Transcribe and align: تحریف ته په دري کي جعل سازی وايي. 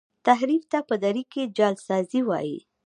تحریف 0.27 0.63
ته 0.71 0.79
په 0.87 0.95
دري 1.03 1.23
کي 1.33 1.41
جعل 1.57 1.75
سازی 1.87 2.21
وايي. 2.29 2.57